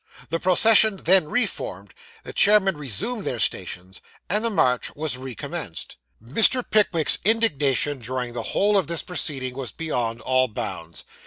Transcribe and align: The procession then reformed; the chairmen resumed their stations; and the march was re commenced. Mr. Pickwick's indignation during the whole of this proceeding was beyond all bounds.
The 0.29 0.39
procession 0.39 0.97
then 0.97 1.27
reformed; 1.27 1.93
the 2.23 2.33
chairmen 2.33 2.75
resumed 2.75 3.23
their 3.23 3.37
stations; 3.37 4.01
and 4.31 4.43
the 4.43 4.49
march 4.49 4.89
was 4.95 5.15
re 5.15 5.35
commenced. 5.35 5.95
Mr. 6.19 6.67
Pickwick's 6.67 7.19
indignation 7.23 7.99
during 7.99 8.33
the 8.33 8.41
whole 8.57 8.79
of 8.79 8.87
this 8.87 9.03
proceeding 9.03 9.53
was 9.53 9.71
beyond 9.71 10.19
all 10.21 10.47
bounds. 10.47 11.05